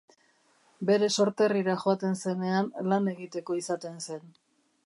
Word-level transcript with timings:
Bere 0.89 1.09
sorterrira 1.17 1.77
joaten 1.83 2.17
zenean, 2.23 2.75
lan 2.91 3.15
egiteko 3.15 3.63
izaten 3.63 4.05
zen. 4.09 4.27